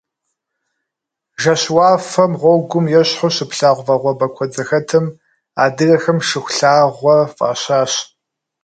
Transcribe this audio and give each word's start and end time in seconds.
Жэщ 1.41 1.63
уафэм 1.75 2.31
гъуэгум 2.39 2.85
ещхьу 2.99 3.33
щыплъагъу 3.35 3.85
вагъуэбэ 3.87 4.27
куэд 4.35 4.51
зэхэтым 4.55 5.05
адыгэхэм 5.63 6.17
Шыхулъагъуэ 6.27 7.17
фӀащащ. 7.35 7.93